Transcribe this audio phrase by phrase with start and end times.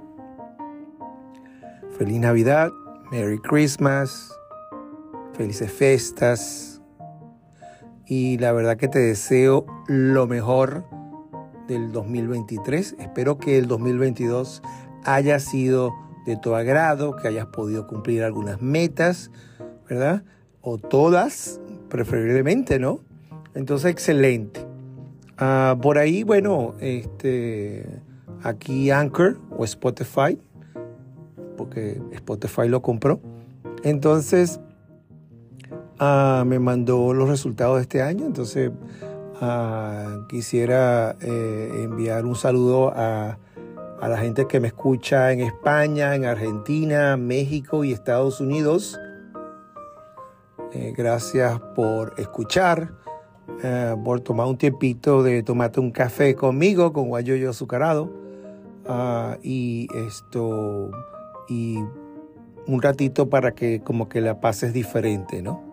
[1.98, 2.71] feliz Navidad,
[3.11, 4.31] Merry Christmas,
[5.40, 6.82] felices festas
[8.04, 10.85] y la verdad que te deseo lo mejor
[11.67, 12.96] del 2023.
[12.98, 14.61] Espero que el 2022
[15.04, 15.95] haya sido
[16.26, 19.31] de tu agrado, que hayas podido cumplir algunas metas,
[19.89, 20.25] ¿verdad?
[20.61, 23.00] O todas, preferiblemente, ¿no?
[23.54, 24.61] Entonces, excelente.
[25.39, 27.86] Ah, por ahí, bueno, este,
[28.43, 30.39] aquí Anchor o Spotify,
[31.57, 33.22] porque Spotify lo compró.
[33.84, 34.61] Entonces,
[36.01, 38.27] ah, me mandó los resultados de este año.
[38.27, 38.73] Entonces,
[39.41, 43.39] ah, quisiera eh, enviar un saludo a
[44.01, 48.98] a la gente que me escucha en España, en Argentina, México y Estados Unidos.
[50.73, 52.93] Eh, gracias por escuchar,
[53.62, 58.11] eh, por tomar un tiempito de tomarte un café conmigo, con guayoyo azucarado.
[58.87, 60.91] Ah, y esto,
[61.48, 61.77] y
[62.67, 65.70] un ratito para que como que la pases diferente, ¿no?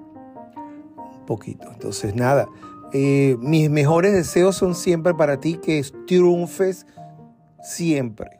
[1.27, 1.69] Poquito.
[1.71, 2.47] Entonces, nada,
[2.93, 6.87] eh, mis mejores deseos son siempre para ti que triunfes
[7.61, 8.39] siempre.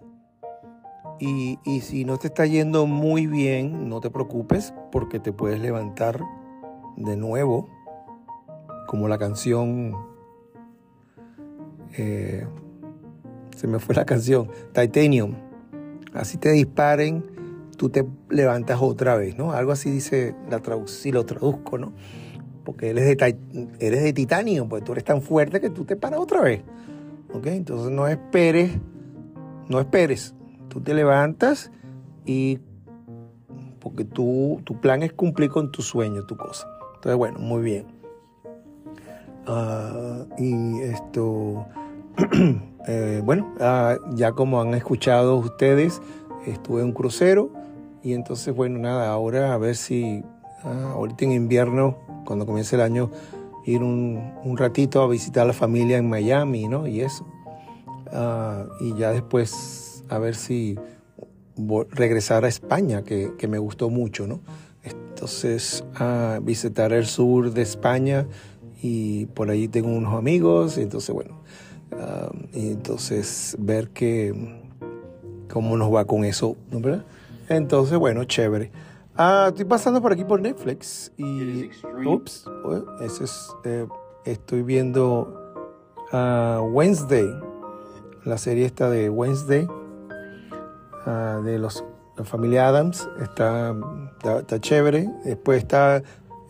[1.20, 6.22] Y, si no te está yendo muy bien, no te preocupes porque te puedes levantar
[6.96, 7.68] de nuevo,
[8.88, 9.96] como la canción,
[11.98, 12.46] eh,
[13.56, 15.34] se me fue la canción, Titanium.
[16.14, 17.26] Así te disparen,
[17.78, 19.52] tú te levantas otra vez, ¿no?
[19.52, 21.94] Algo así dice la si lo traduzco, ¿no?
[22.68, 23.38] Porque eres de,
[23.80, 26.62] eres de titanio, pues tú eres tan fuerte que tú te paras otra vez.
[27.34, 27.48] ¿Ok?
[27.48, 28.72] Entonces no esperes
[29.70, 30.34] no esperes.
[30.70, 31.72] Tú te levantas
[32.26, 32.60] y
[33.80, 36.68] porque tú, tu plan es cumplir con tu sueño, tu cosa.
[36.96, 37.86] Entonces, bueno, muy bien.
[39.46, 41.66] Ah, y esto,
[42.88, 46.02] eh, bueno, ah, ya como han escuchado ustedes,
[46.46, 47.52] estuve en un crucero
[48.04, 50.24] y entonces, bueno, nada, ahora a ver si
[50.64, 53.12] ah, ahorita en invierno, cuando comience el año,
[53.66, 56.88] ir un, un ratito a visitar a la familia en Miami, ¿no?
[56.88, 57.26] Y eso.
[58.12, 60.78] Ah, y ya después a ver si
[61.92, 64.40] regresar a España, que, me gustó mucho, ¿no?
[64.84, 68.28] Entonces, a visitar el sur de España
[68.82, 71.42] y por ahí tengo unos amigos, entonces, bueno,
[71.94, 74.34] ah, y entonces ver que,
[75.52, 76.80] cómo nos va con eso, ¿no?
[76.80, 77.06] ¿verdad?
[77.50, 78.72] Entonces, bueno, chévere.
[79.18, 81.70] Ah, estoy pasando por aquí por Netflix y,
[82.06, 82.46] ups,
[83.02, 83.88] ese es, eh,
[84.26, 85.44] estoy viendo
[86.72, 87.28] Wednesday
[88.28, 89.68] la serie esta de Wednesday,
[91.06, 91.84] ah, de los,
[92.18, 93.74] la familia Adams, está,
[94.40, 95.10] está, chévere.
[95.24, 96.04] Después está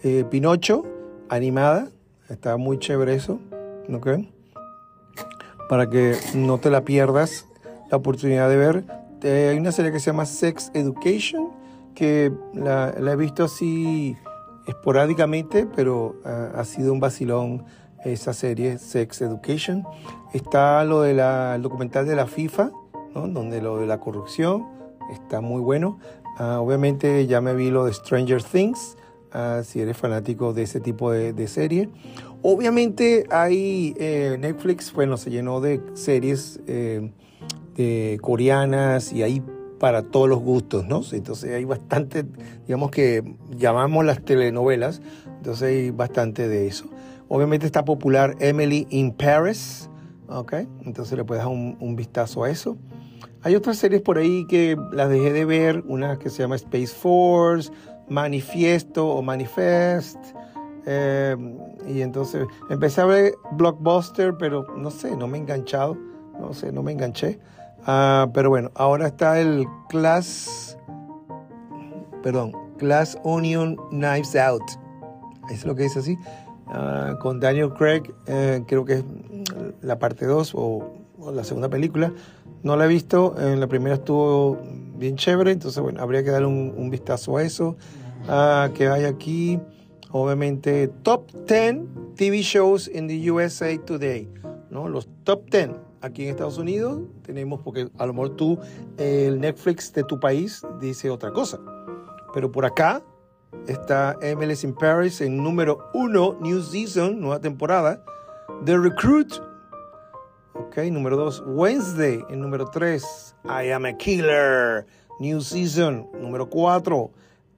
[0.04, 0.84] eh, Pinocho,
[1.30, 1.88] animada,
[2.30, 3.40] está muy chévere eso,
[3.94, 4.08] ¿ok?
[5.70, 7.46] Para que no te la pierdas
[7.92, 8.84] la oportunidad de ver.
[9.22, 11.52] Eh, hay una serie que se llama Sex Education,
[11.98, 14.16] que la, he visto así
[14.68, 17.66] esporádicamente, pero ah, ha sido un vacilón
[18.06, 19.84] esa serie Sex Education.
[20.32, 21.18] Está lo del
[21.60, 22.70] documental de la FIFA,
[23.16, 24.68] donde lo de la corrupción
[25.12, 25.98] está muy bueno.
[26.38, 28.96] Ah, obviamente ya me vi lo de Stranger Things,
[29.32, 31.90] ah, si eres fanático de ese tipo de, serie.
[32.44, 37.12] Obviamente hay eh, Netflix, bueno, se llenó de series eh,
[37.76, 39.42] de coreanas y hay
[39.80, 41.02] para todos los gustos, ¿no?
[41.12, 42.26] Entonces hay bastante,
[42.66, 45.02] digamos que llamamos las telenovelas,
[45.38, 46.86] entonces hay bastante de eso.
[47.30, 49.90] Obviamente está popular Emily in Paris,
[50.30, 50.54] ¿ok?
[50.86, 52.78] Entonces le puedes dar un, vistazo a eso.
[53.44, 56.88] Hay otras series por ahí que las dejé de ver, una que se llama Space
[56.88, 57.72] Force,
[58.10, 60.18] Manifiesto o Manifest.
[60.86, 61.36] Eh,
[61.88, 65.98] y entonces empecé a ver Blockbuster, pero no sé, no me he enganchado,
[66.40, 67.40] no sé, no me enganché.
[67.86, 70.78] Ah, pero bueno, ahora está el Class,
[72.22, 74.64] perdón, Class Onion Knives Out.
[75.50, 76.18] Es lo que dice así.
[76.68, 79.04] Ah, con Daniel Craig, eh, creo que es
[79.82, 80.94] la parte 2 o,
[81.34, 82.12] la segunda película.
[82.64, 84.58] No la he visto, en la primera estuvo
[84.98, 87.78] bien chévere, entonces bueno, habría que darle un, vistazo a eso.
[88.28, 89.60] Ah, que hay aquí,
[90.12, 94.28] obviamente, top 10 TV shows in the USA Today,
[94.70, 94.90] ¿no?
[94.90, 98.60] Los top 10 aquí en Estados Unidos tenemos, porque a lo mejor tú,
[98.98, 101.60] el Netflix de tu país dice otra cosa,
[102.34, 103.02] pero por acá
[103.68, 108.04] está MLS in Paris en número uno, New Season, nueva temporada.
[108.66, 109.34] The Recruit,
[110.54, 111.44] ok, número dos.
[111.46, 113.36] Wednesday en número tres.
[113.46, 114.86] I Am a Killer,
[115.20, 117.12] New Season, número cuatro.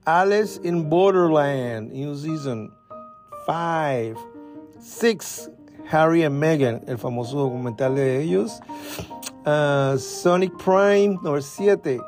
[0.04, 2.72] Alice in Borderland, New Season,
[3.46, 4.16] five.
[4.80, 5.50] Six,
[5.90, 8.60] Harry and Meghan, el famoso documental de ellos.
[9.44, 12.00] Uh, Sonic Prime, número 7.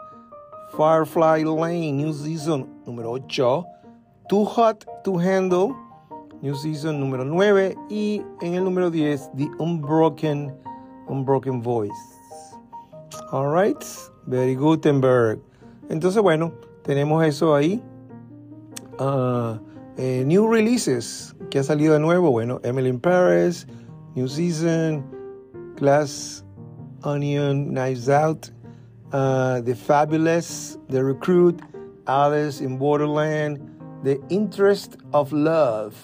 [0.76, 3.64] Firefly Lane, New Season, número 8.
[4.28, 5.74] Too Hot to Handle,
[6.40, 7.74] New Season, número 9.
[7.90, 10.54] Y en el número 10, The Unbroken,
[11.08, 11.92] Unbroken Voice.
[13.32, 13.84] Alright,
[14.26, 15.40] very Gutenberg.
[15.88, 16.52] Entonces, bueno,
[16.84, 17.82] tenemos eso ahí.
[19.00, 19.58] Uh,
[19.96, 22.30] eh, new releases que ha salido de nuevo.
[22.30, 23.66] Bueno, Emily in Paris,
[24.14, 25.04] New Season,
[25.76, 26.42] Glass
[27.04, 28.50] Onion, Knives Out,
[29.12, 31.60] uh, The Fabulous, The Recruit,
[32.06, 33.60] Alice in Borderland,
[34.02, 35.94] The Interest of Love,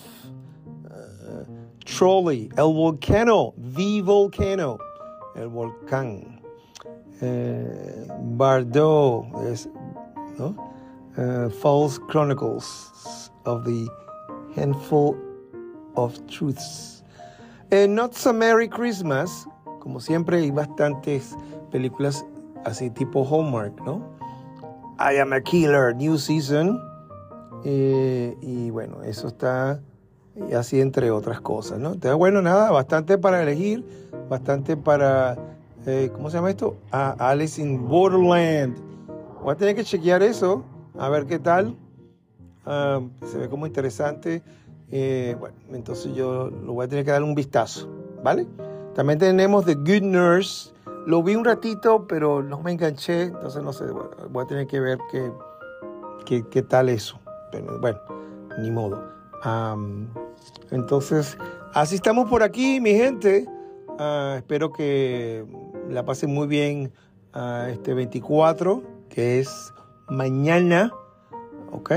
[0.84, 1.44] uh,
[1.86, 4.78] Trolley, El Volcano, The Volcano,
[5.34, 6.42] El Volcán,
[7.22, 9.66] uh, Bardot,
[10.38, 10.74] ¿no?
[11.16, 13.88] Uh, False Chronicles of the
[14.54, 15.16] Handful
[15.98, 17.02] of Truths.
[17.72, 19.46] Uh, Not So Merry Christmas,
[19.80, 21.36] como siempre hay bastantes
[21.70, 22.24] películas
[22.64, 24.02] así tipo Hallmark, ¿no?
[24.98, 26.80] I Am a Killer, New Season.
[27.64, 29.80] Eh, y bueno, eso está
[30.56, 31.92] así entre otras cosas, ¿no?
[31.92, 33.84] Entonces, bueno, nada, bastante para elegir,
[34.28, 35.36] bastante para,
[35.84, 36.76] eh, ¿cómo se llama esto?
[36.92, 38.76] Ah, Alice in Borderland.
[39.42, 40.64] Voy a tener que chequear eso,
[40.96, 41.76] a ver qué tal.
[42.64, 44.42] Ah, se ve como interesante.
[44.90, 47.88] Eh, bueno, entonces yo lo voy a tener que dar un vistazo,
[48.22, 48.46] ¿vale?
[48.94, 50.72] También tenemos The Good Nurse.
[51.06, 53.84] Lo vi un ratito, pero no me enganché, entonces no sé,
[54.30, 54.98] voy a tener que ver
[56.26, 57.18] qué, qué, tal eso.
[57.50, 57.98] Pero, bueno,
[58.58, 59.02] ni modo.
[60.70, 61.38] entonces,
[61.72, 63.46] así estamos por aquí, mi gente.
[63.98, 65.44] Ah, espero que
[65.88, 66.92] la pasen muy bien
[67.34, 69.72] uh, este 24, que es
[70.08, 70.92] mañana,
[71.72, 71.94] ¿ok?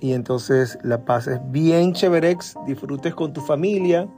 [0.00, 4.08] Y entonces la pases bien chéverex, disfrutes con tu familia.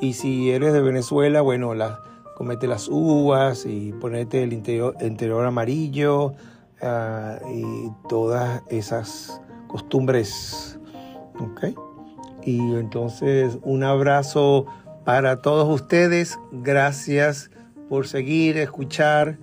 [0.00, 2.00] Y si eres de Venezuela, bueno, la,
[2.36, 6.34] comete las uvas y ponerte el interior, amarillo
[6.82, 10.78] uh, y todas esas costumbres.
[11.40, 11.78] ¿Ok?
[12.44, 14.66] Y entonces un abrazo
[15.04, 16.38] para todos ustedes.
[16.52, 17.50] Gracias
[17.88, 19.38] por seguir, escuchar.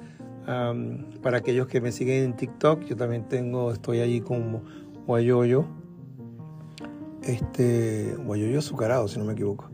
[0.46, 4.62] Um, para aquellos que me siguen en TikTok, yo también tengo, estoy allí como
[5.06, 5.66] Guayoyo.
[7.22, 9.70] Este, Guayoyo azucarado, si no me equivoco.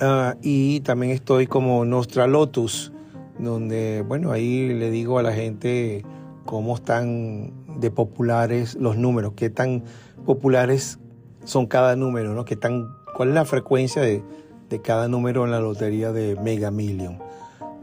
[0.00, 2.92] Ah, y también estoy como Nostra Lotus,
[3.38, 6.04] donde, bueno, ahí le digo a la gente
[6.44, 9.84] cómo están de populares los números, qué tan
[10.24, 10.98] populares
[11.44, 12.44] son cada número, ¿no?
[12.44, 14.22] ¿Qué tan, ¿Cuál es la frecuencia de,
[14.68, 17.18] de cada número en la lotería de Mega Million?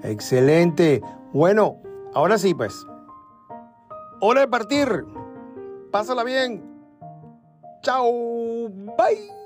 [0.03, 1.01] Excelente.
[1.33, 1.77] Bueno,
[2.13, 2.85] ahora sí, pues.
[4.19, 5.05] Hora de partir.
[5.91, 6.72] Pásala bien.
[7.83, 8.69] Chao.
[8.97, 9.43] Bye.